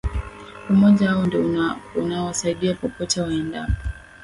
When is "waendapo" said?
3.21-3.73